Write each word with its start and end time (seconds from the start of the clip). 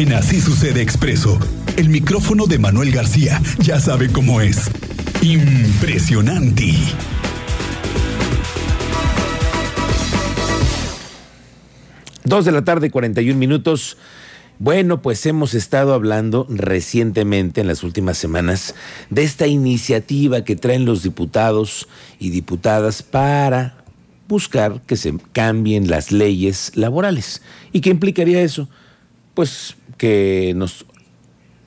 En 0.00 0.14
Así 0.14 0.40
sucede 0.40 0.80
expreso, 0.80 1.38
el 1.76 1.90
micrófono 1.90 2.46
de 2.46 2.58
Manuel 2.58 2.90
García 2.90 3.38
ya 3.58 3.78
sabe 3.78 4.10
cómo 4.10 4.40
es. 4.40 4.70
Impresionante. 5.20 6.72
Dos 12.24 12.46
de 12.46 12.52
la 12.52 12.64
tarde, 12.64 12.90
41 12.90 13.38
minutos. 13.38 13.98
Bueno, 14.58 15.02
pues 15.02 15.26
hemos 15.26 15.52
estado 15.52 15.92
hablando 15.92 16.46
recientemente, 16.48 17.60
en 17.60 17.66
las 17.66 17.82
últimas 17.82 18.16
semanas, 18.16 18.74
de 19.10 19.22
esta 19.22 19.48
iniciativa 19.48 20.44
que 20.44 20.56
traen 20.56 20.86
los 20.86 21.02
diputados 21.02 21.88
y 22.18 22.30
diputadas 22.30 23.02
para 23.02 23.84
buscar 24.28 24.80
que 24.86 24.96
se 24.96 25.12
cambien 25.32 25.90
las 25.90 26.10
leyes 26.10 26.72
laborales. 26.74 27.42
¿Y 27.70 27.82
qué 27.82 27.90
implicaría 27.90 28.40
eso? 28.40 28.66
Pues 29.34 29.76
que 29.96 30.52
nos 30.56 30.86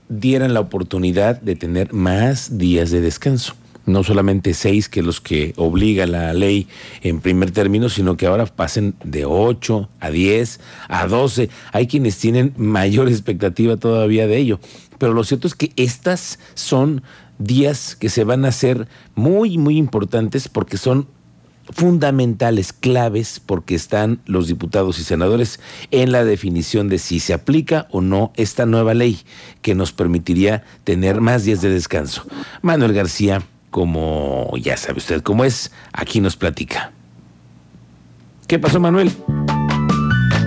dieran 0.10 0.54
la 0.54 0.60
oportunidad 0.60 1.42
de 1.42 1.56
tener 1.56 1.94
más 1.94 2.58
días 2.58 2.92
de 2.92 3.02
descanso. 3.02 3.56
No 3.86 4.04
solamente 4.04 4.54
seis, 4.54 4.88
que 4.88 5.02
los 5.02 5.20
que 5.20 5.54
obliga 5.58 6.08
la 6.08 6.34
ley 6.34 6.68
en 7.02 7.20
primer 7.20 7.52
término, 7.52 7.90
sino 7.90 8.16
que 8.16 8.28
ahora 8.28 8.46
pasen 8.46 8.96
de 9.04 9.26
ocho 9.26 9.90
a 10.00 10.10
diez, 10.10 10.62
a 10.88 11.06
doce. 11.06 11.50
Hay 11.74 11.88
quienes 11.88 12.18
tienen 12.18 12.54
mayor 12.56 13.10
expectativa 13.10 13.76
todavía 13.76 14.26
de 14.26 14.38
ello. 14.38 14.60
Pero 15.00 15.14
lo 15.14 15.26
cierto 15.26 15.48
es 15.48 15.56
que 15.56 15.74
estas 15.76 16.40
son 16.54 17.04
días 17.40 17.98
que 17.98 18.10
se 18.10 18.24
van 18.24 18.46
a 18.46 18.50
hacer 18.50 18.88
muy, 19.16 19.58
muy 19.58 19.78
importantes 19.78 20.48
porque 20.48 20.78
son 20.78 21.08
fundamentales, 21.72 22.74
claves, 22.74 23.40
porque 23.40 23.76
están 23.76 24.20
los 24.26 24.48
diputados 24.48 25.00
y 25.00 25.04
senadores 25.04 25.60
en 25.92 26.12
la 26.12 26.26
definición 26.26 26.90
de 26.90 27.00
si 27.00 27.20
se 27.20 27.34
aplica 27.34 27.88
o 27.92 28.02
no 28.02 28.32
esta 28.36 28.66
nueva 28.66 28.94
ley 28.94 29.22
que 29.62 29.76
nos 29.76 29.92
permitiría 29.92 30.64
tener 30.84 31.22
más 31.22 31.46
días 31.46 31.62
de 31.62 31.70
descanso. 31.70 32.24
Manuel 32.62 32.94
García, 32.94 33.42
como 33.70 34.52
ya 34.58 34.78
sabe 34.78 34.98
usted 34.98 35.22
cómo 35.22 35.46
es, 35.46 35.72
aquí 35.94 36.20
nos 36.22 36.36
platica. 36.36 36.92
¿Qué 38.48 38.60
pasó, 38.60 38.80
Manuel? 38.80 39.12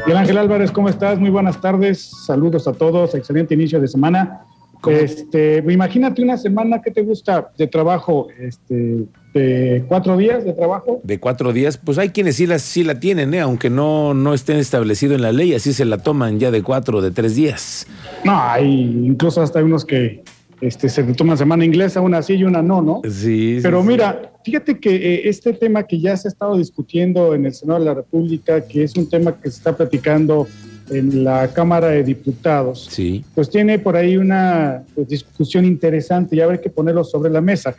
Miguel 0.07 0.19
Ángel 0.19 0.39
Álvarez, 0.39 0.71
¿cómo 0.71 0.89
estás? 0.89 1.19
Muy 1.19 1.31
buenas 1.31 1.61
tardes. 1.61 2.11
Saludos 2.27 2.69
a 2.69 2.73
todos. 2.73 3.15
Excelente 3.15 3.55
inicio 3.55 3.81
de 3.81 3.89
semana. 3.89 4.43
Este, 4.89 5.65
imagínate 5.69 6.23
una 6.23 6.37
semana 6.37 6.81
que 6.83 6.91
te 6.91 7.03
gusta 7.03 7.51
de 7.57 7.67
trabajo, 7.67 8.29
este, 8.39 9.05
de 9.35 9.85
cuatro 9.89 10.17
días 10.17 10.45
de 10.45 10.53
trabajo. 10.53 11.01
De 11.03 11.19
cuatro 11.19 11.53
días, 11.53 11.77
pues 11.77 11.99
hay 11.99 12.11
quienes 12.11 12.37
sí 12.37 12.47
la, 12.47 12.59
sí 12.59 12.85
la 12.85 13.01
tienen, 13.01 13.35
¿eh? 13.35 13.41
aunque 13.41 13.71
no, 13.71 14.15
no 14.15 14.35
estén 14.35 14.59
establecido 14.59 15.15
en 15.15 15.23
la 15.23 15.33
ley, 15.33 15.55
así 15.55 15.73
se 15.73 15.85
la 15.85 15.99
toman 15.99 16.39
ya 16.39 16.51
de 16.51 16.63
cuatro 16.63 16.99
o 16.99 17.03
de 17.03 17.11
tres 17.11 17.37
días. 17.37 17.87
No, 18.25 18.39
hay 18.39 19.07
incluso 19.07 19.43
hasta 19.43 19.63
unos 19.63 19.85
que 19.85 20.23
este, 20.61 20.89
se 20.89 21.03
toman 21.03 21.37
semana 21.37 21.65
inglesa, 21.65 22.01
una 22.01 22.23
sí 22.23 22.35
y 22.35 22.45
una 22.45 22.63
no, 22.63 22.81
¿no? 22.81 23.03
Sí. 23.11 23.59
Pero 23.63 23.83
mira, 23.83 24.33
fíjate 24.45 24.79
que 24.79 24.95
eh, 24.95 25.29
este 25.29 25.53
tema 25.53 25.83
que 25.83 26.01
ya 26.01 26.17
se 26.17 26.29
ha 26.29 26.31
estado 26.31 26.57
discutiendo 26.57 27.35
en 27.35 27.47
el 27.47 27.53
Senado 27.53 27.81
de 27.81 27.85
la 27.87 27.95
República, 27.95 28.63
que 28.63 28.85
es 28.85 28.97
un 28.97 29.09
tema 29.09 29.39
que 29.39 29.51
se 29.51 29.59
está 29.59 29.77
platicando 29.77 30.47
en 30.91 31.25
la 31.25 31.49
Cámara 31.49 31.89
de 31.89 32.05
Diputados, 32.05 32.89
sí. 32.91 33.25
pues 33.35 33.51
tiene 33.51 33.79
por 33.79 33.97
ahí 33.97 34.17
una 34.17 34.83
pues, 34.95 35.09
discusión 35.09 35.65
interesante 35.65 36.37
y 36.37 36.41
habrá 36.41 36.59
que 36.59 36.71
ponerlo 36.71 37.05
sobre 37.05 37.31
la 37.31 37.41
mesa. 37.41 37.75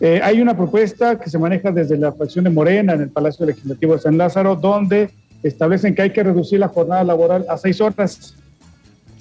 Eh, 0.00 0.20
hay 0.22 0.40
una 0.40 0.56
propuesta 0.56 1.18
que 1.18 1.30
se 1.30 1.38
maneja 1.38 1.70
desde 1.70 1.96
la 1.96 2.12
fracción 2.12 2.44
de 2.44 2.50
Morena 2.50 2.94
en 2.94 3.02
el 3.02 3.08
Palacio 3.08 3.46
Legislativo 3.46 3.94
de 3.94 4.00
San 4.00 4.18
Lázaro, 4.18 4.56
donde 4.56 5.10
establecen 5.42 5.94
que 5.94 6.02
hay 6.02 6.10
que 6.10 6.22
reducir 6.22 6.60
la 6.60 6.68
jornada 6.68 7.04
laboral 7.04 7.46
a 7.48 7.56
seis 7.56 7.80
horas. 7.80 8.34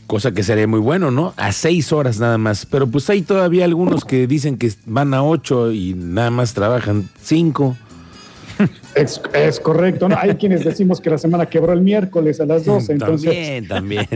Cosa 0.07 0.31
que 0.31 0.43
sería 0.43 0.67
muy 0.67 0.79
bueno, 0.79 1.09
¿no? 1.09 1.33
A 1.35 1.51
seis 1.51 1.91
horas 1.91 2.19
nada 2.19 2.37
más. 2.37 2.65
Pero 2.65 2.87
pues 2.87 3.09
hay 3.09 3.23
todavía 3.23 3.65
algunos 3.65 4.05
que 4.05 4.27
dicen 4.27 4.57
que 4.57 4.71
van 4.85 5.13
a 5.13 5.23
ocho 5.23 5.71
y 5.71 5.93
nada 5.95 6.29
más 6.29 6.53
trabajan 6.53 7.09
cinco. 7.21 7.75
Es, 8.95 9.21
es, 9.33 9.59
correcto, 9.59 10.07
¿no? 10.07 10.15
Hay 10.17 10.35
quienes 10.39 10.63
decimos 10.63 11.01
que 11.01 11.09
la 11.09 11.17
semana 11.17 11.45
quebró 11.45 11.73
el 11.73 11.81
miércoles 11.81 12.39
a 12.39 12.45
las 12.45 12.65
12, 12.65 12.93
entonces... 12.93 13.29
También, 13.29 13.67
también. 13.67 14.07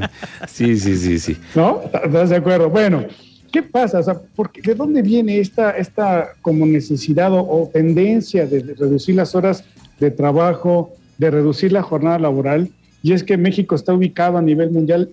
Sí, 0.47 0.77
sí, 0.77 0.95
sí, 0.95 1.19
sí. 1.19 1.37
¿No? 1.55 1.81
¿Estás 2.03 2.29
de 2.29 2.37
acuerdo? 2.37 2.69
Bueno, 2.69 3.05
¿qué 3.51 3.63
pasa? 3.63 3.99
O 3.99 4.03
sea, 4.03 4.19
porque, 4.35 4.61
¿de 4.61 4.75
dónde 4.75 5.01
viene 5.01 5.39
esta, 5.39 5.71
esta 5.71 6.29
como 6.41 6.65
necesidad 6.65 7.33
o, 7.33 7.41
o 7.41 7.69
tendencia 7.73 8.45
de, 8.45 8.61
reducir 8.61 9.15
las 9.15 9.35
horas 9.35 9.63
de 9.99 10.11
trabajo, 10.11 10.93
de 11.17 11.31
reducir 11.31 11.71
la 11.71 11.81
jornada 11.81 12.19
laboral? 12.19 12.69
Y 13.01 13.13
es 13.13 13.23
que 13.23 13.37
México 13.37 13.75
está 13.75 13.93
ubicado 13.93 14.37
a 14.37 14.41
nivel 14.41 14.71
mundial, 14.71 15.09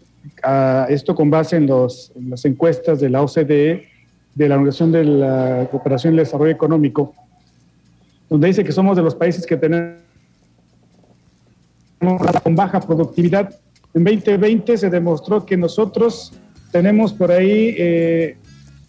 esto 0.88 1.14
con 1.14 1.30
base 1.30 1.56
en, 1.56 1.66
los, 1.66 2.12
en 2.16 2.30
las 2.30 2.44
encuestas 2.44 3.00
de 3.00 3.10
la 3.10 3.22
OCDE, 3.22 3.88
de 4.34 4.48
la 4.48 4.56
Organización 4.56 4.92
de 4.92 5.04
la 5.04 5.68
Cooperación 5.70 6.14
y 6.14 6.18
el 6.18 6.24
Desarrollo 6.24 6.52
Económico, 6.52 7.14
donde 8.28 8.48
dice 8.48 8.64
que 8.64 8.72
somos 8.72 8.96
de 8.96 9.02
los 9.02 9.14
países 9.14 9.46
que 9.46 9.56
tenemos 9.56 10.00
con 12.42 12.54
baja 12.54 12.80
productividad. 12.80 13.54
En 13.94 14.04
2020 14.04 14.76
se 14.76 14.90
demostró 14.90 15.46
que 15.46 15.56
nosotros 15.56 16.32
tenemos 16.70 17.12
por 17.12 17.30
ahí, 17.30 17.74
eh, 17.78 18.36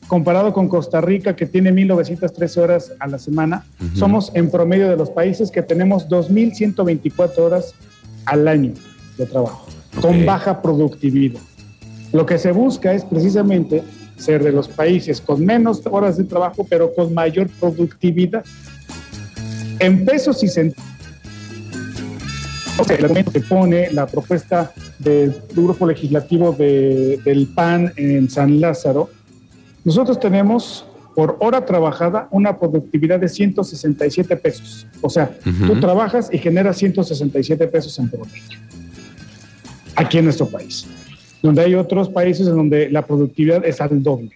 comparado 0.08 0.54
con 0.54 0.68
Costa 0.68 1.02
Rica, 1.02 1.36
que 1.36 1.46
tiene 1.46 1.72
1.913 1.72 2.58
horas 2.58 2.92
a 3.00 3.08
la 3.08 3.20
semana, 3.20 3.66
uh 3.80 3.84
-huh. 3.84 3.96
somos 3.96 4.32
en 4.34 4.50
promedio 4.50 4.90
de 4.90 4.98
los 4.98 5.10
países 5.10 5.52
que 5.52 5.62
tenemos 5.62 6.08
2.124 6.10 7.38
horas 7.40 7.74
al 8.26 8.48
año 8.48 8.74
de 9.18 9.26
trabajo, 9.26 9.66
okay. 9.98 10.02
con 10.02 10.26
baja 10.26 10.62
productividad. 10.62 11.42
Lo 12.12 12.26
que 12.26 12.38
se 12.38 12.52
busca 12.52 12.94
es 12.94 13.04
precisamente 13.04 13.84
ser 14.18 14.44
de 14.44 14.52
los 14.52 14.68
países 14.68 15.22
con 15.22 15.46
menos 15.46 15.82
horas 15.86 16.18
de 16.18 16.24
trabajo, 16.24 16.66
pero 16.70 16.94
con 16.94 17.14
mayor 17.14 17.48
productividad. 17.60 18.44
En 19.80 20.06
pesos 20.06 20.44
y 20.44 20.48
centavos, 20.48 20.88
el 22.90 23.04
argumento 23.04 23.32
que 23.32 23.42
pone 23.42 23.92
la 23.92 24.08
propuesta 24.08 24.72
del 24.98 25.36
grupo 25.56 25.86
legislativo 25.86 26.52
de, 26.52 27.20
del 27.24 27.48
PAN 27.48 27.94
en 27.96 28.30
San 28.30 28.60
Lázaro, 28.60 29.10
nosotros 29.84 30.20
tenemos 30.20 30.86
por 31.16 31.38
hora 31.40 31.66
trabajada 31.66 32.28
una 32.32 32.58
productividad 32.58 33.20
de 33.20 33.28
167 33.28 34.36
pesos. 34.38 34.88
O 35.02 35.10
sea, 35.10 35.32
uh 35.46 35.50
-huh. 35.50 35.68
tú 35.68 35.80
trabajas 35.80 36.30
y 36.32 36.38
generas 36.38 36.78
167 36.78 37.68
pesos 37.68 37.98
en 38.00 38.10
promedio. 38.10 38.60
Aquí 39.96 40.18
en 40.20 40.26
nuestro 40.26 40.48
país. 40.48 40.86
Donde 41.42 41.62
hay 41.62 41.76
otros 41.76 42.10
países 42.10 42.48
en 42.48 42.56
donde 42.56 42.90
la 42.90 43.04
productividad 43.06 43.66
es 43.66 43.80
al 43.82 44.02
doble. 44.02 44.32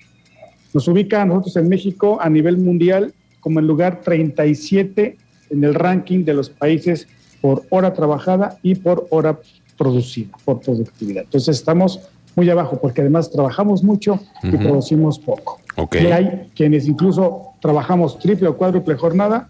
Nos 0.74 0.88
ubica 0.88 1.22
a 1.22 1.26
nosotros 1.26 1.56
en 1.58 1.68
México 1.68 2.18
a 2.22 2.30
nivel 2.30 2.58
mundial 2.58 3.14
como 3.42 3.60
el 3.60 3.68
lugar 3.68 4.02
37 4.02 5.18
en 5.52 5.64
el 5.64 5.74
ranking 5.74 6.24
de 6.26 6.34
los 6.34 6.50
países 6.50 7.08
por 7.42 7.64
hora 7.70 7.94
trabajada 7.94 8.58
y 8.64 8.76
por 8.76 9.08
hora 9.10 9.40
producida, 9.78 10.30
por 10.46 10.60
productividad. 10.62 11.24
Entonces 11.24 11.58
estamos 11.58 12.00
muy 12.36 12.50
abajo 12.50 12.80
porque 12.82 13.02
además 13.02 13.30
trabajamos 13.30 13.84
mucho 13.84 14.20
y 14.44 14.48
uh 14.48 14.52
-huh. 14.52 14.64
producimos 14.64 15.20
poco. 15.20 15.60
Okay. 15.76 16.04
Y 16.04 16.12
hay 16.12 16.50
quienes 16.56 16.88
incluso 16.88 17.54
trabajamos 17.62 18.20
triple 18.20 18.48
o 18.48 18.58
cuádruple 18.58 18.96
jornada 18.96 19.50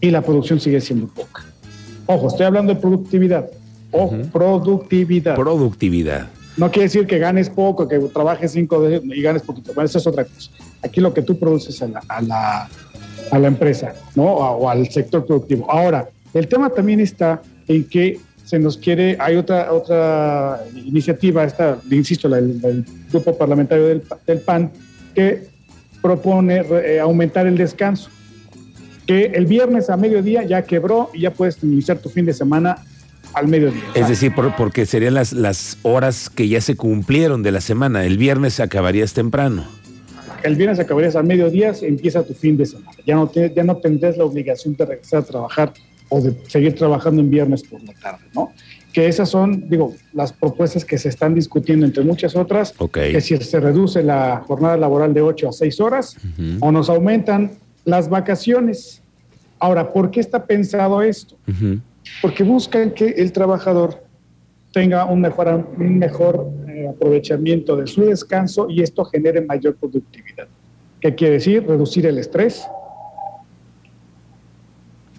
y 0.00 0.10
la 0.10 0.22
producción 0.22 0.58
sigue 0.58 0.80
siendo 0.80 1.06
poca. 1.06 1.44
Ojo, 2.06 2.28
estoy 2.28 2.46
hablando 2.46 2.74
de 2.74 2.80
productividad. 2.80 3.48
O 3.92 4.04
uh 4.04 4.10
-huh. 4.10 4.30
productividad. 4.30 5.36
Productividad. 5.36 6.28
No 6.56 6.70
quiere 6.70 6.84
decir 6.84 7.06
que 7.06 7.18
ganes 7.18 7.48
poco, 7.48 7.88
que 7.88 7.98
trabajes 7.98 8.52
cinco 8.52 8.86
y 8.88 9.22
ganes 9.22 9.42
poquito. 9.42 9.72
Bueno, 9.74 9.86
eso 9.86 9.98
es 9.98 10.06
otra 10.06 10.24
cosa. 10.24 10.50
Aquí 10.82 11.00
lo 11.00 11.14
que 11.14 11.22
tú 11.22 11.38
produces 11.38 11.80
a 11.82 11.88
la, 11.88 12.02
a 12.08 12.20
la, 12.20 12.68
a 13.30 13.38
la 13.38 13.48
empresa, 13.48 13.94
¿no? 14.14 14.24
O, 14.24 14.68
al 14.68 14.88
sector 14.90 15.24
productivo. 15.26 15.70
Ahora, 15.70 16.08
el 16.34 16.48
tema 16.48 16.70
también 16.70 17.00
está 17.00 17.42
en 17.68 17.84
que 17.84 18.20
se 18.44 18.58
nos 18.58 18.76
quiere, 18.76 19.16
hay 19.18 19.36
otra, 19.36 19.72
otra 19.72 20.60
iniciativa, 20.74 21.44
esta, 21.44 21.78
insisto, 21.90 22.28
la, 22.28 22.38
el, 22.38 22.60
el, 22.64 22.84
grupo 23.10 23.36
parlamentario 23.36 23.86
del, 23.86 24.02
del, 24.26 24.40
PAN, 24.40 24.70
que 25.14 25.44
propone 26.00 26.62
eh, 26.84 27.00
aumentar 27.00 27.46
el 27.46 27.56
descanso. 27.56 28.10
Que 29.06 29.26
el 29.26 29.46
viernes 29.46 29.90
a 29.90 29.96
mediodía 29.96 30.42
ya 30.42 30.62
quebró 30.62 31.10
y 31.12 31.20
ya 31.22 31.32
puedes 31.32 31.62
iniciar 31.62 31.98
tu 31.98 32.08
fin 32.08 32.24
de 32.24 32.32
semana 32.32 32.78
al 33.34 33.48
mediodía. 33.48 33.82
Es 33.94 34.08
decir, 34.08 34.34
por, 34.34 34.54
porque 34.56 34.86
serían 34.86 35.14
las, 35.14 35.32
las 35.32 35.78
horas 35.82 36.30
que 36.30 36.48
ya 36.48 36.60
se 36.60 36.76
cumplieron 36.76 37.42
de 37.42 37.52
la 37.52 37.60
semana. 37.60 38.04
El 38.04 38.18
viernes 38.18 38.60
acabarías 38.60 39.12
temprano. 39.12 39.64
El 40.42 40.56
viernes 40.56 40.78
acabarías 40.78 41.16
al 41.16 41.24
mediodía, 41.24 41.72
empieza 41.82 42.22
tu 42.22 42.34
fin 42.34 42.56
de 42.56 42.66
semana. 42.66 42.96
Ya 43.06 43.14
no, 43.14 43.28
te, 43.28 43.52
ya 43.54 43.64
no 43.64 43.76
tendrás 43.76 44.16
la 44.16 44.24
obligación 44.24 44.74
de 44.76 44.84
regresar 44.84 45.20
a 45.20 45.24
trabajar 45.24 45.72
o 46.08 46.20
de 46.20 46.34
seguir 46.48 46.74
trabajando 46.74 47.22
en 47.22 47.30
viernes 47.30 47.62
por 47.62 47.82
la 47.82 47.94
tarde, 47.94 48.24
¿no? 48.34 48.52
Que 48.92 49.08
esas 49.08 49.30
son, 49.30 49.68
digo, 49.70 49.94
las 50.12 50.32
propuestas 50.32 50.84
que 50.84 50.98
se 50.98 51.08
están 51.08 51.34
discutiendo 51.34 51.86
entre 51.86 52.04
muchas 52.04 52.36
otras, 52.36 52.74
okay. 52.76 53.12
que 53.12 53.20
si 53.22 53.36
se 53.38 53.60
reduce 53.60 54.02
la 54.02 54.42
jornada 54.46 54.76
laboral 54.76 55.14
de 55.14 55.22
8 55.22 55.48
a 55.48 55.52
6 55.52 55.80
horas 55.80 56.16
uh 56.16 56.40
-huh. 56.40 56.58
o 56.60 56.72
nos 56.72 56.90
aumentan 56.90 57.52
las 57.84 58.10
vacaciones. 58.10 59.02
Ahora, 59.58 59.92
¿por 59.92 60.10
qué 60.10 60.20
está 60.20 60.44
pensado 60.44 61.00
esto? 61.00 61.36
Uh 61.48 61.52
-huh. 61.52 61.80
Porque 62.20 62.42
buscan 62.42 62.90
que 62.90 63.06
el 63.06 63.32
trabajador 63.32 64.02
tenga 64.72 65.04
un 65.04 65.20
mejor, 65.20 65.66
un 65.78 65.98
mejor 65.98 66.50
aprovechamiento 66.88 67.76
de 67.76 67.86
su 67.86 68.02
descanso 68.02 68.68
y 68.68 68.82
esto 68.82 69.04
genere 69.04 69.40
mayor 69.40 69.76
productividad. 69.76 70.48
¿Qué 71.00 71.14
quiere 71.14 71.34
decir? 71.34 71.66
Reducir 71.66 72.06
el 72.06 72.18
estrés, 72.18 72.66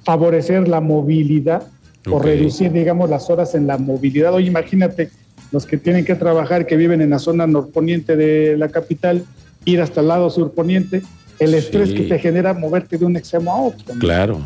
favorecer 0.03 0.67
la 0.67 0.81
movilidad 0.81 1.67
o 2.09 2.19
reducir, 2.19 2.71
digamos, 2.71 3.09
las 3.09 3.29
horas 3.29 3.55
en 3.55 3.67
la 3.67 3.77
movilidad. 3.77 4.33
Hoy 4.33 4.47
imagínate 4.47 5.09
los 5.51 5.65
que 5.65 5.77
tienen 5.77 6.03
que 6.03 6.15
trabajar, 6.15 6.65
que 6.65 6.75
viven 6.75 7.01
en 7.01 7.11
la 7.11 7.19
zona 7.19 7.47
norponiente 7.47 8.15
de 8.15 8.57
la 8.57 8.69
capital, 8.69 9.23
ir 9.65 9.81
hasta 9.81 10.01
el 10.01 10.07
lado 10.07 10.29
surponiente, 10.29 11.03
el 11.39 11.53
estrés 11.53 11.93
que 11.93 12.03
te 12.03 12.19
genera 12.19 12.53
moverte 12.53 12.97
de 12.97 13.05
un 13.05 13.15
extremo 13.15 13.51
a 13.51 13.61
otro. 13.61 13.93
Claro. 13.99 14.39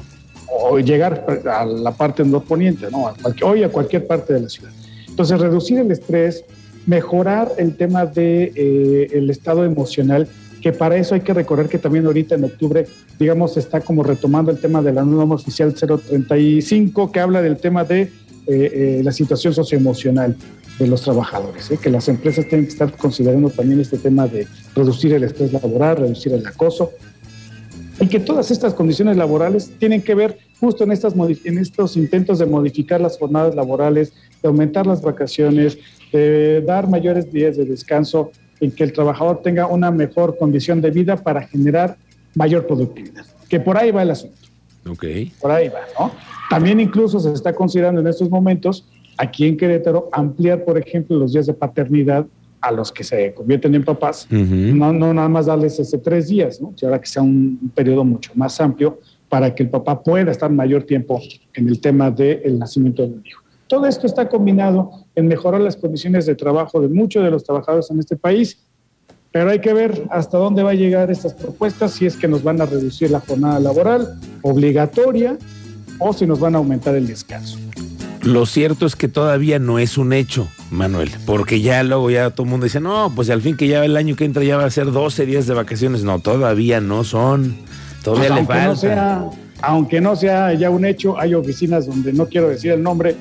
O 0.48 0.80
llegar 0.80 1.25
a 1.50 1.66
la 1.66 1.92
parte 1.92 2.24
norponiente, 2.24 2.88
¿no? 2.92 3.14
hoy 3.44 3.64
a 3.64 3.69
cualquier 3.69 4.06
parte 4.06 4.34
de 4.34 4.42
la 4.42 4.50
ciudad. 4.50 4.72
Entonces, 5.08 5.40
reducir 5.40 5.80
el 5.80 5.92
estrés, 5.92 6.44
mejorar 6.88 7.51
el 7.57 7.75
tema 7.75 8.06
del 8.06 8.54
de, 8.54 9.10
eh, 9.12 9.28
estado 9.30 9.63
emocional, 9.63 10.28
que 10.62 10.72
para 10.72 10.98
eso 10.98 11.13
hay 11.13 11.22
que 11.22 11.34
recordar 11.34 11.69
que 11.69 11.78
también 11.78 12.06
ahorita 12.07 12.36
en 12.36 12.45
octubre, 12.45 12.88
digamos, 13.19 13.57
está 13.57 13.81
como 13.81 14.01
retomando 14.01 14.50
el 14.51 14.57
tema 14.57 14.81
de 14.81 14.94
la 14.94 15.04
norma 15.04 15.36
oficial 15.36 15.74
035, 15.74 17.12
que 17.12 17.19
habla 17.19 17.42
del 17.42 17.57
tema 17.57 17.84
de 17.84 18.01
eh, 18.01 18.10
eh, 18.48 19.01
la 19.04 19.12
situación 19.12 19.54
socioemocional 19.54 20.36
de 20.80 20.88
los 20.88 21.01
trabajadores, 21.01 21.69
que 21.81 21.89
las 21.89 22.07
empresas 22.07 22.48
tienen 22.48 22.66
que 22.66 22.72
estar 22.72 22.92
considerando 22.95 23.50
también 23.50 23.81
este 23.81 23.98
tema 23.98 24.28
de 24.28 24.48
reducir 24.74 25.13
el 25.13 25.24
estrés 25.24 25.51
laboral, 25.51 25.98
reducir 25.98 26.33
el 26.33 26.45
acoso, 26.45 26.92
y 28.00 28.07
que 28.07 28.19
todas 28.19 28.51
estas 28.51 28.74
condiciones 28.74 29.18
laborales 29.18 29.72
tienen 29.80 30.01
que 30.01 30.16
ver 30.16 30.38
justo 30.59 30.83
en, 30.83 30.92
estas, 30.92 31.13
en 31.15 31.57
estos 31.57 31.98
intentos 31.98 32.39
de 32.39 32.45
modificar 32.45 33.01
las 33.01 33.18
jornadas 33.18 33.56
laborales, 33.56 34.13
de 34.42 34.48
aumentar 34.48 34.88
las 34.88 35.01
vacaciones, 35.01 35.77
de 36.12 36.62
dar 36.62 36.89
mayores 36.89 37.31
días 37.31 37.57
de 37.57 37.65
descanso, 37.65 38.31
en 38.59 38.71
que 38.71 38.83
el 38.83 38.94
trabajador 38.94 39.42
tenga 39.42 39.68
una 39.68 39.92
mejor 39.92 40.38
condición 40.38 40.81
de 40.81 40.92
vida 40.92 41.18
para 41.18 41.42
generar 41.48 41.98
mayor 42.33 42.65
productividad. 42.65 43.25
Que 43.50 43.59
por 43.59 43.77
ahí 43.77 43.92
va 43.92 44.01
el 44.01 44.12
asunto. 44.12 44.38
Ok. 44.89 45.06
Por 45.39 45.51
ahí 45.51 45.69
va, 45.69 45.81
¿no? 46.00 46.12
También 46.50 46.80
incluso 46.80 47.19
se 47.19 47.31
está 47.33 47.54
considerando 47.54 48.01
en 48.01 48.07
estos 48.07 48.30
momentos 48.30 48.88
aquí 49.18 49.45
en 49.48 49.57
Querétaro 49.57 50.09
ampliar, 50.12 50.63
por 50.63 50.77
ejemplo, 50.77 51.18
los 51.18 51.33
días 51.33 51.48
de 51.48 51.54
paternidad 51.54 52.25
a 52.62 52.71
los 52.71 52.92
que 52.92 53.04
se 53.04 53.33
convierten 53.33 53.75
en 53.75 53.83
papás, 53.83 54.27
no, 54.30 54.92
no 54.92 55.13
nada 55.13 55.30
más 55.30 55.45
darles 55.45 55.80
ese 55.80 55.98
tres 55.98 56.27
días, 56.27 56.59
¿no? 56.59 56.74
ahora 56.83 57.00
que 57.00 57.07
sea 57.07 57.21
un, 57.21 57.71
periodo 57.75 58.04
mucho 58.04 58.31
más 58.36 58.59
amplio 58.59 59.00
para 59.29 59.53
que 59.53 59.63
el 59.63 59.69
papá 59.69 60.01
pueda 60.01 60.31
estar 60.31 60.51
mayor 60.51 60.83
tiempo 60.83 61.21
en 61.53 61.68
el 61.68 61.79
tema 61.79 62.12
del 62.12 62.59
nacimiento 62.59 63.01
del 63.03 63.21
hijo. 63.25 63.41
Todo 63.68 63.85
esto 63.85 64.07
está 64.07 64.29
combinado 64.29 64.91
en 65.15 65.27
mejorar 65.27 65.59
las 65.59 65.75
condiciones 65.75 66.25
de 66.25 66.35
trabajo 66.35 66.79
de 66.79 66.88
muchos 66.88 67.24
de 67.24 67.31
los 67.31 67.44
trabajadores 67.44 67.91
en 67.91 68.00
este 68.00 68.15
país, 68.15 68.59
pero 69.31 69.50
hay 69.50 69.59
que 69.59 69.74
ver 69.74 70.03
hasta 70.09 70.38
dónde 70.38 70.63
va 70.63 70.71
a 70.71 70.75
llegar 70.75 71.12
estas 71.12 71.33
propuestas, 71.33 71.91
si 71.91 72.06
es 72.06 72.15
que 72.15 72.27
nos 72.27 72.44
van 72.44 72.62
a 72.62 72.65
reducir 72.65 73.12
la 73.12 73.19
jornada 73.19 73.59
laboral 73.59 74.19
obligatoria 74.41 75.38
o 76.00 76.13
si 76.13 76.25
nos 76.25 76.39
van 76.39 76.56
a 76.56 76.59
aumentar 76.59 76.95
el 76.95 77.07
descanso. 77.07 77.57
Lo 78.23 78.45
cierto 78.45 78.85
es 78.85 78.95
que 78.95 79.07
todavía 79.07 79.59
no 79.59 79.80
es 79.80 79.97
un 79.97 80.12
hecho, 80.12 80.47
Manuel, 80.71 81.12
porque 81.25 81.62
ya 81.62 81.83
luego 81.83 82.09
ya 82.09 82.30
todo 82.30 82.44
el 82.44 82.50
mundo 82.50 82.65
dice, 82.65 82.80
no, 82.80 83.12
pues 83.15 83.30
al 83.30 83.41
fin 83.41 83.56
que 83.56 83.68
ya 83.68 83.85
el 83.85 83.95
año 83.95 84.15
que 84.15 84.25
entra 84.25 84.44
ya 84.44 84.57
va 84.57 84.65
a 84.65 84.69
ser 84.69 84.91
12 84.91 85.25
días 85.25 85.47
de 85.47 85.53
vacaciones. 85.53 86.03
No, 86.03 86.19
todavía 86.19 86.81
no 86.81 87.03
son. 87.03 87.56
Todavía 88.07 88.30
pues 88.30 88.39
le 88.39 88.45
falta. 88.45 88.68
No 88.68 88.75
sea, 88.75 89.25
aunque 89.62 90.00
no 90.00 90.15
sea 90.15 90.54
ya 90.54 90.69
un 90.69 90.86
hecho, 90.86 91.19
hay 91.19 91.33
oficinas 91.33 91.88
donde 91.88 92.13
no 92.13 92.27
quiero 92.27 92.48
decir 92.48 92.71
el 92.71 92.81
nombre, 92.81 93.18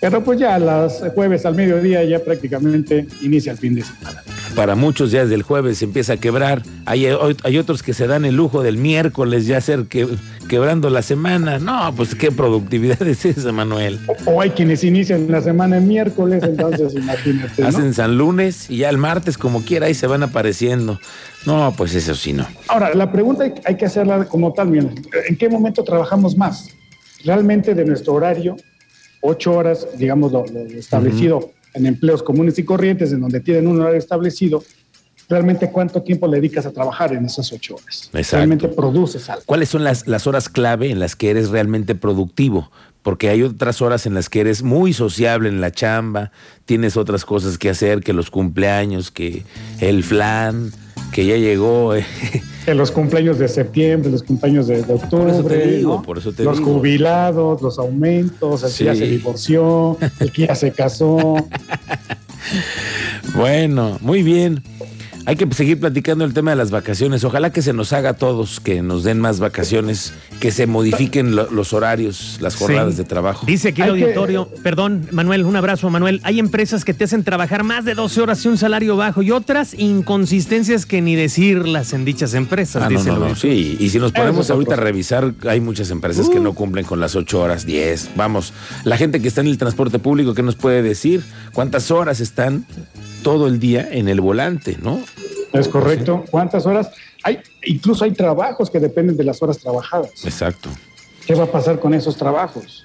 pero 0.00 0.22
pues 0.22 0.38
ya 0.38 0.56
las 0.60 1.02
jueves 1.16 1.44
al 1.46 1.56
mediodía 1.56 2.04
ya 2.04 2.20
prácticamente 2.20 3.08
inicia 3.22 3.50
el 3.50 3.58
fin 3.58 3.74
de 3.74 3.82
semana. 3.82 4.22
Para 4.54 4.76
muchos 4.76 5.10
ya 5.10 5.22
desde 5.22 5.34
el 5.34 5.42
jueves 5.42 5.78
se 5.78 5.86
empieza 5.86 6.12
a 6.12 6.16
quebrar. 6.16 6.62
Hay, 6.86 7.06
hay 7.42 7.58
otros 7.58 7.82
que 7.82 7.92
se 7.92 8.06
dan 8.06 8.24
el 8.24 8.36
lujo 8.36 8.62
del 8.62 8.76
miércoles 8.76 9.46
ya 9.46 9.58
hacer 9.58 9.86
que, 9.86 10.06
quebrando 10.50 10.90
la 10.90 11.00
semana. 11.00 11.60
No, 11.60 11.94
pues 11.94 12.16
qué 12.16 12.32
productividad 12.32 13.00
es 13.06 13.24
esa, 13.24 13.52
Manuel. 13.52 14.00
O, 14.26 14.40
hay 14.40 14.50
quienes 14.50 14.82
inician 14.82 15.30
la 15.30 15.40
semana 15.40 15.76
el 15.76 15.84
miércoles, 15.84 16.42
entonces 16.42 16.92
imagínate. 16.92 17.62
Hacen 17.62 17.94
San 17.94 18.18
Lunes 18.18 18.68
y 18.68 18.78
ya 18.78 18.90
el 18.90 18.98
martes 18.98 19.38
como 19.38 19.64
quiera 19.64 19.86
ahí 19.86 19.94
se 19.94 20.08
van 20.08 20.24
apareciendo. 20.24 20.98
No, 21.46 21.72
pues 21.76 21.94
eso 21.94 22.16
sí 22.16 22.32
no. 22.32 22.48
Ahora, 22.66 22.92
la 22.94 23.12
pregunta 23.12 23.44
hay 23.64 23.76
que 23.76 23.86
hacerla 23.86 24.24
como 24.24 24.52
tal, 24.52 24.74
¿en 24.74 25.36
qué 25.38 25.48
momento 25.48 25.84
trabajamos 25.84 26.36
más? 26.36 26.68
¿Realmente 27.24 27.72
de 27.72 27.84
nuestro 27.84 28.14
horario 28.14 28.56
ocho 29.20 29.52
horas, 29.52 29.86
digamos, 29.96 30.32
lo, 30.32 30.44
establecido 30.44 31.52
en 31.74 31.86
empleos 31.86 32.22
comunes 32.22 32.58
y 32.58 32.64
corrientes, 32.64 33.12
en 33.12 33.20
donde 33.20 33.40
tienen 33.40 33.68
un 33.68 33.80
horario 33.80 33.98
establecido, 33.98 34.64
realmente 35.30 35.70
cuánto 35.70 36.02
tiempo 36.02 36.26
le 36.26 36.36
dedicas 36.36 36.66
a 36.66 36.72
trabajar 36.72 37.12
en 37.14 37.24
esas 37.24 37.52
ocho 37.52 37.76
horas. 37.76 38.10
Realmente 38.32 38.68
produces 38.68 39.30
algo. 39.30 39.44
¿Cuáles 39.46 39.68
son 39.68 39.84
las, 39.84 40.06
las 40.06 40.26
horas 40.26 40.48
clave 40.48 40.90
en 40.90 40.98
las 40.98 41.14
que 41.14 41.30
eres 41.30 41.50
realmente 41.50 41.94
productivo? 41.94 42.70
Porque 43.02 43.30
hay 43.30 43.42
otras 43.44 43.80
horas 43.80 44.04
en 44.04 44.12
las 44.12 44.28
que 44.28 44.40
eres 44.40 44.62
muy 44.62 44.92
sociable 44.92 45.48
en 45.48 45.60
la 45.60 45.70
chamba, 45.70 46.32
tienes 46.66 46.98
otras 46.98 47.24
cosas 47.24 47.56
que 47.56 47.70
hacer, 47.70 48.00
que 48.00 48.12
los 48.12 48.30
cumpleaños, 48.30 49.10
que 49.10 49.44
el 49.80 50.02
flan, 50.02 50.72
que 51.12 51.24
ya 51.24 51.36
llegó. 51.36 51.94
Eh. 52.00 52.04
En 52.66 52.76
los 52.76 52.90
cumpleaños 52.90 53.38
de 53.38 53.48
septiembre, 53.48 54.10
los 54.10 54.22
cumpleaños 54.22 54.66
de, 54.66 54.80
octubre, 54.80 55.82
los 56.44 56.60
jubilados, 56.60 57.62
los 57.62 57.78
aumentos, 57.78 58.62
el 58.62 58.72
que 58.72 58.84
ya 58.84 58.94
se 58.94 59.06
divorció, 59.06 59.96
el 60.20 60.30
que 60.30 60.46
ya 60.46 60.54
se 60.54 60.70
casó. 60.70 61.36
bueno, 63.34 63.98
muy 64.02 64.22
bien. 64.22 64.62
Hay 65.26 65.36
que 65.36 65.46
seguir 65.54 65.78
platicando 65.78 66.24
el 66.24 66.32
tema 66.32 66.50
de 66.50 66.56
las 66.56 66.70
vacaciones. 66.70 67.24
Ojalá 67.24 67.50
que 67.50 67.62
se 67.62 67.72
nos 67.72 67.92
haga 67.92 68.10
a 68.10 68.14
todos, 68.14 68.58
que 68.60 68.82
nos 68.82 69.04
den 69.04 69.20
más 69.20 69.38
vacaciones, 69.38 70.14
que 70.40 70.50
se 70.50 70.66
modifiquen 70.66 71.36
los 71.36 71.72
horarios, 71.74 72.38
las 72.40 72.56
jornadas 72.56 72.96
de 72.96 73.04
trabajo. 73.04 73.44
Dice 73.46 73.68
aquí 73.68 73.82
el 73.82 73.90
auditorio, 73.90 74.48
perdón, 74.62 75.06
Manuel, 75.12 75.44
un 75.44 75.54
abrazo, 75.54 75.90
Manuel. 75.90 76.20
Hay 76.24 76.38
empresas 76.38 76.84
que 76.84 76.94
te 76.94 77.04
hacen 77.04 77.22
trabajar 77.22 77.62
más 77.62 77.84
de 77.84 77.94
12 77.94 78.22
horas 78.22 78.44
y 78.44 78.48
un 78.48 78.56
salario 78.56 78.96
bajo 78.96 79.22
y 79.22 79.30
otras 79.30 79.74
inconsistencias 79.74 80.86
que 80.86 81.02
ni 81.02 81.14
decirlas 81.14 81.92
en 81.92 82.06
dichas 82.06 82.32
empresas. 82.32 82.82
Ah, 82.82 82.88
no, 82.88 83.04
no, 83.04 83.18
no, 83.18 83.36
sí. 83.36 83.76
Y 83.78 83.90
si 83.90 83.98
nos 83.98 84.12
ponemos 84.12 84.50
ahorita 84.50 84.74
a 84.74 84.78
revisar, 84.78 85.34
hay 85.46 85.60
muchas 85.60 85.90
empresas 85.90 86.28
que 86.30 86.40
no 86.40 86.54
cumplen 86.54 86.86
con 86.86 87.00
las 87.00 87.14
8 87.14 87.38
horas, 87.38 87.66
10. 87.66 88.12
Vamos, 88.16 88.54
la 88.84 88.96
gente 88.96 89.20
que 89.20 89.28
está 89.28 89.42
en 89.42 89.48
el 89.48 89.58
transporte 89.58 89.98
público, 89.98 90.34
¿qué 90.34 90.42
nos 90.42 90.56
puede 90.56 90.82
decir? 90.82 91.22
¿Cuántas 91.52 91.90
horas 91.90 92.20
están 92.20 92.64
todo 93.22 93.46
el 93.46 93.60
día 93.60 93.86
en 93.90 94.08
el 94.08 94.22
volante, 94.22 94.78
no? 94.82 95.00
Es 95.52 95.68
correcto. 95.68 96.24
¿Cuántas 96.30 96.66
horas? 96.66 96.90
Hay, 97.22 97.40
incluso 97.64 98.04
hay 98.04 98.12
trabajos 98.12 98.70
que 98.70 98.80
dependen 98.80 99.16
de 99.16 99.24
las 99.24 99.42
horas 99.42 99.58
trabajadas. 99.58 100.24
Exacto. 100.24 100.70
¿Qué 101.26 101.34
va 101.34 101.44
a 101.44 101.50
pasar 101.50 101.78
con 101.80 101.94
esos 101.94 102.16
trabajos? 102.16 102.84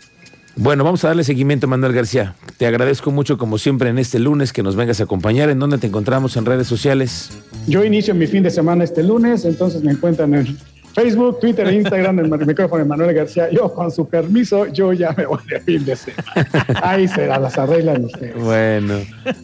Bueno, 0.57 0.85
vamos 0.85 1.03
a 1.03 1.09
darle 1.09 1.23
seguimiento, 1.25 1.67
Manuel 1.67 1.91
García. 1.91 2.33
Te 2.57 2.65
agradezco 2.65 3.11
mucho, 3.11 3.37
como 3.37 3.57
siempre, 3.57 3.89
en 3.89 3.99
este 3.99 4.19
lunes 4.19 4.53
que 4.53 4.63
nos 4.63 4.77
vengas 4.77 5.01
a 5.01 5.03
acompañar. 5.03 5.49
¿En 5.49 5.59
dónde 5.59 5.77
te 5.77 5.87
encontramos 5.87 6.37
en 6.37 6.45
redes 6.45 6.67
sociales? 6.67 7.31
Yo 7.67 7.83
inicio 7.83 8.15
mi 8.15 8.25
fin 8.25 8.41
de 8.41 8.49
semana 8.49 8.85
este 8.85 9.03
lunes, 9.03 9.43
entonces 9.43 9.83
me 9.83 9.91
encuentran 9.91 10.33
en 10.33 10.57
Facebook, 10.95 11.39
Twitter 11.41 11.67
e 11.67 11.75
Instagram, 11.75 12.19
el 12.19 12.47
micrófono 12.47 12.81
de 12.81 12.87
Manuel 12.87 13.13
García. 13.13 13.51
Yo, 13.51 13.73
con 13.73 13.91
su 13.91 14.07
permiso, 14.07 14.65
yo 14.67 14.93
ya 14.93 15.11
me 15.11 15.25
voy 15.25 15.39
de 15.49 15.59
fin 15.59 15.83
de 15.83 15.95
semana. 15.95 16.47
Ahí 16.81 17.07
será, 17.07 17.37
las 17.37 17.57
arreglan 17.57 18.05
ustedes. 18.05 18.41
Bueno, 18.41 18.95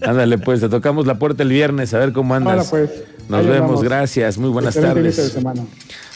ándale, 0.02 0.38
pues, 0.38 0.62
te 0.62 0.70
tocamos 0.70 1.06
la 1.06 1.20
puerta 1.20 1.44
el 1.44 1.50
viernes, 1.50 1.94
a 1.94 2.00
ver 2.00 2.14
cómo 2.14 2.34
andas. 2.36 2.70
pues. 2.70 2.90
Nos 3.28 3.46
vemos, 3.46 3.84
gracias, 3.84 4.38
muy 4.38 4.50
buenas 4.50 4.76
tardes. 4.76 5.16
Fin 5.16 5.26
de 5.26 5.30
semana. 5.30 5.66